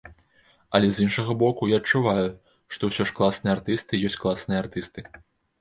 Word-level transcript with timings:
Але 0.77 0.87
з 0.97 1.03
іншага 1.05 1.35
боку, 1.41 1.69
я 1.75 1.79
адчуваю, 1.81 2.25
што 2.77 2.83
ўсё 2.93 3.03
ж 3.11 3.15
класныя 3.21 3.53
артысты 3.59 4.03
ёсць 4.11 4.21
класныя 4.25 4.59
артысты. 4.65 4.99